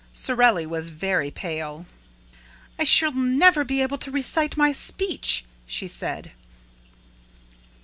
[0.13, 1.85] Sorelli was very pale.
[2.79, 6.31] "I shall never be able to recite my speech," she said.